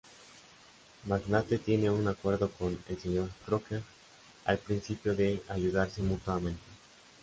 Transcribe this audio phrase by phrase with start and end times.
[1.05, 3.29] Magnate tiene un acuerdo con el Sr.
[3.45, 3.83] Crocker,
[4.45, 6.63] al principio, de ayudarse mutuamente.